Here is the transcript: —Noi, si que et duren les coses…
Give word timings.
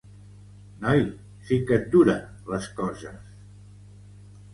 —Noi, 0.85 1.03
si 1.49 1.59
que 1.71 1.77
et 1.81 1.85
duren 1.95 2.23
les 2.53 2.65
coses… 2.79 3.21